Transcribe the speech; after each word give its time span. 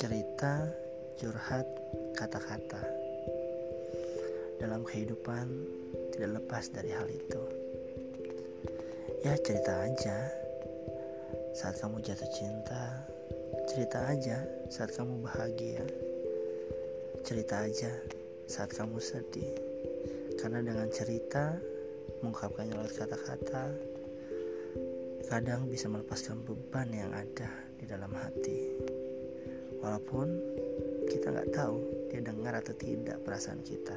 cerita, 0.00 0.64
curhat, 1.20 1.68
kata-kata. 2.16 2.80
Dalam 4.56 4.80
kehidupan 4.80 5.44
tidak 6.16 6.40
lepas 6.40 6.72
dari 6.72 6.88
hal 6.88 7.04
itu. 7.04 7.42
Ya 9.20 9.36
cerita 9.44 9.84
aja. 9.84 10.16
Saat 11.52 11.84
kamu 11.84 12.00
jatuh 12.00 12.32
cinta, 12.32 13.04
cerita 13.68 14.08
aja 14.08 14.40
saat 14.72 14.88
kamu 14.96 15.20
bahagia. 15.20 15.84
Cerita 17.20 17.68
aja 17.68 17.92
saat 18.48 18.72
kamu 18.72 18.96
sedih. 19.04 19.52
Karena 20.40 20.64
dengan 20.64 20.88
cerita, 20.88 21.60
mengungkapkannya 22.24 22.72
lewat 22.72 23.04
kata-kata, 23.04 23.68
kadang 25.28 25.68
bisa 25.68 25.92
melepaskan 25.92 26.40
beban 26.40 26.88
yang 26.88 27.12
ada 27.12 27.52
di 27.76 27.84
dalam 27.84 28.16
hati. 28.16 28.80
Walaupun 29.80 30.28
kita 31.08 31.32
nggak 31.32 31.52
tahu 31.56 31.76
dia 32.12 32.20
dengar 32.20 32.54
atau 32.60 32.74
tidak 32.76 33.20
perasaan 33.24 33.64
kita. 33.64 33.96